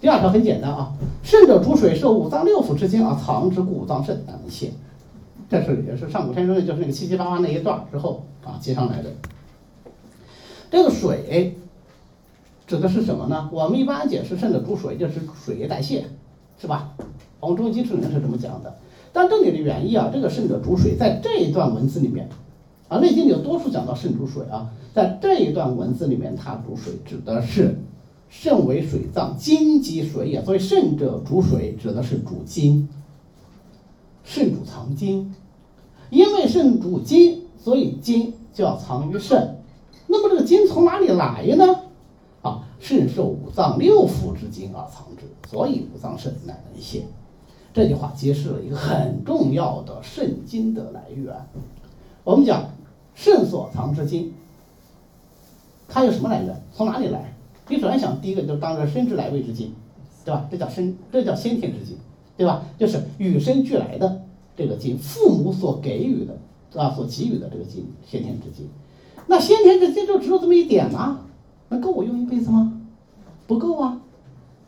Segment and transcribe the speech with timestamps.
[0.00, 0.92] 第二条很简单啊，
[1.22, 4.68] 肾者主水，受五脏六腑之精而藏之，故五脏肾乃能泻。
[5.50, 9.10] 这是也是上古天真论，就是那个七七八八那一段之后啊接上来的。
[10.70, 11.56] 这个水
[12.66, 13.48] 指的是什么呢？
[13.50, 15.14] 我们一般解释肾的主水就是
[15.44, 16.04] 水液代谢，
[16.60, 16.90] 是吧？
[17.40, 18.76] 我们中医基础里面是这么讲的。
[19.12, 22.28] 但这里的原意啊，这个肾者主水在这一段文字里面
[22.88, 27.74] 啊，《内经》里有多处讲到肾主水啊，在这一段文字里面，它主水指的是
[28.28, 32.88] 肾为水脏，精即水也，所以肾者主水指的是主精。
[34.24, 35.34] 肾主藏精，
[36.10, 39.56] 因为肾主精，所以精就要藏于肾。
[40.06, 41.80] 那么这个精从哪里来呢？
[42.42, 47.00] 啊，肾受五脏六腑之精而藏之，所以五脏肾乃能泻。
[47.72, 51.34] 这句话揭示了一个很重要的肾精的来源。
[52.22, 52.70] 我们讲
[53.14, 54.34] 肾所藏之精，
[55.88, 56.62] 它有什么来源？
[56.74, 57.34] 从哪里来？
[57.68, 59.72] 你首先想，第一个就当着生之来谓之精，
[60.24, 60.46] 对吧？
[60.50, 61.96] 这叫生，这叫先天之精。
[62.36, 62.62] 对吧？
[62.78, 64.22] 就是与生俱来的
[64.56, 68.68] 这个精，父母所给予的啊，所给予的这个精，先天之精。
[69.26, 71.18] 那先天之精就只有这么一点吗？
[71.68, 72.80] 能够我用一辈子吗？
[73.48, 74.00] 不够啊！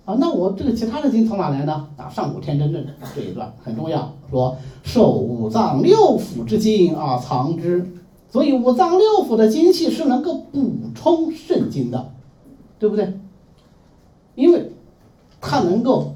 [0.04, 1.88] 啊，那我这个其他的精从哪来呢？
[1.96, 2.84] 啊，上古天真论
[3.14, 7.88] 这一段很重要，说受五脏六腑之精啊藏之，
[8.32, 12.10] 所以五脏六腑的精气是能够补充肾精的，
[12.80, 13.12] 对不对？
[14.34, 14.72] 因为
[15.40, 16.14] 它能够。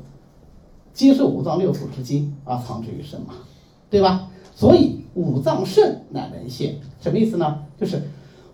[0.94, 3.34] 接受五脏六腑之精而藏之于肾嘛，
[3.90, 4.30] 对吧？
[4.54, 7.64] 所以五脏肾乃能泻，什么意思呢？
[7.76, 8.00] 就是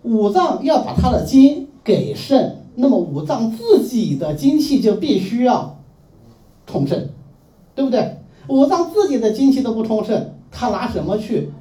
[0.01, 5.77] 五脏要把它的精给肾，那么五脏自己的精气就必须要
[6.65, 7.09] 充盛，
[7.75, 8.17] 对不对？
[8.47, 11.51] 五脏自己的精气都不充盛，他拿什么去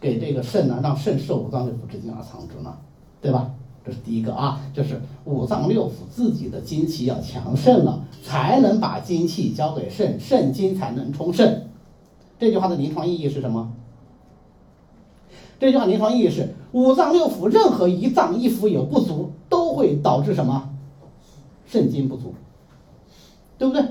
[0.00, 0.78] 给这个肾呢？
[0.80, 2.72] 让肾受五脏六腑之精而藏之呢？
[3.20, 3.50] 对吧？
[3.84, 11.68] 这是第一个啊，就是五脏六腑自己的精气要强盛了，才能把精气交给肾，肾精才能充肾。
[12.38, 13.72] 这句话的临床意义是什么？
[15.60, 20.70] 这句话临床意义是，五脏六腑任何一脏一腑有不足，都会导致什么？
[21.66, 22.34] 肾精不足，
[23.58, 23.82] 对不对？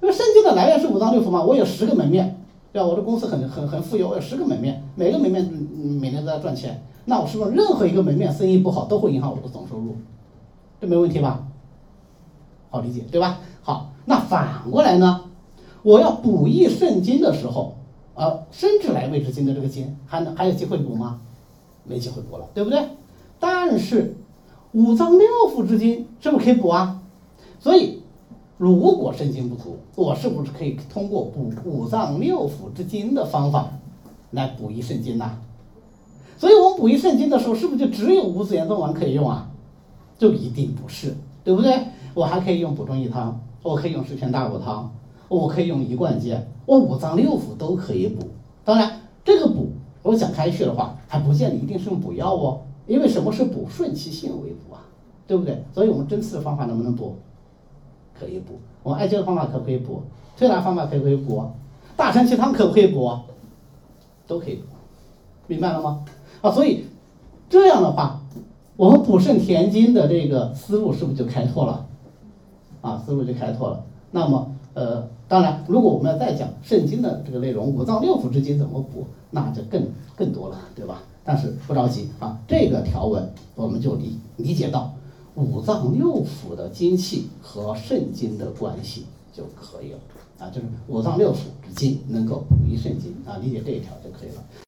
[0.00, 1.42] 因为肾精的来源是五脏六腑嘛。
[1.42, 2.40] 我有十个门面，
[2.72, 2.86] 对吧？
[2.86, 6.82] 我的公司很很很富有，有十个门面，每个门面每年都在赚钱。
[7.06, 9.96] 那我是不是任何一个门面生意不好都会影响我的总收入？
[10.80, 11.46] 这没问题吧？
[12.70, 13.40] 好理解对吧？
[13.62, 15.22] 好，那反过来呢？
[15.82, 17.76] 我要补益肾精的时候，
[18.14, 21.20] 啊，生之来谓之精的这个精，还能还有机会补吗？
[21.84, 22.84] 没机会补了，对不对？
[23.40, 24.14] 但是
[24.72, 27.00] 五脏六腑之精是不是可以补啊？
[27.58, 28.02] 所以
[28.58, 33.68] 如果肾精不足，我是不是可以通过补五脏六腑之精的方法
[34.32, 35.38] 来补益肾精呢？
[36.36, 39.48] 所以我们补益肾精的时候，是不是就只有五子衍宗丸可以用啊？
[40.18, 41.14] 就一定不是，
[41.44, 41.78] 对不对？
[42.14, 44.92] 我还可以用补中益汤，我可以用十全大补汤，
[45.28, 48.26] 我可以用一贯煎，我五脏六腑都可以补。
[48.64, 49.68] 当然，这个补，
[50.02, 52.60] 我讲开去的话，还不见得一定是用补药哦。
[52.88, 53.68] 因为什么是补？
[53.68, 54.82] 顺其性为补啊，
[55.28, 55.62] 对不对？
[55.72, 57.14] 所以我们针刺的方法能不能补？
[58.18, 58.58] 可以补。
[58.82, 60.02] 我们艾灸的方法可不可以补？
[60.36, 61.44] 推拿方法可不可以补？
[61.96, 63.10] 大承气汤可不可以补？
[64.26, 64.62] 都可以补，
[65.46, 66.04] 明白了吗？
[66.42, 66.84] 啊，所以
[67.48, 68.20] 这样的话，
[68.76, 71.86] 我们补肾填精的这个思路是不是就开拓了？
[72.80, 73.84] 啊，思路就开拓了。
[74.10, 79.82] 那么，呃，当然，如果我们要再讲肾经的这个内容，五脏六腑之精怎么补，那就更
[80.14, 81.02] 更多了，对吧？
[81.24, 84.92] 但是不着急啊，这个条文我们就理理解到
[85.38, 89.98] 五脏六腑的精气和肾精的关系就可以了。
[90.38, 94.44] 啊，就是五脏六腑之精能够补益肾精啊，理解这一条就可以了。